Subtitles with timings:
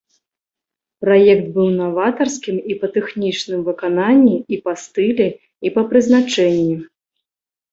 [1.03, 5.29] Праект быў наватарскім і па тэхнічным выкананні, і па стылі,
[5.67, 6.75] і па прызначэнні.